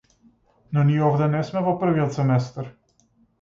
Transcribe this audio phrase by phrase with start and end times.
[0.77, 2.73] Но ние овде не сме во првиот семестар.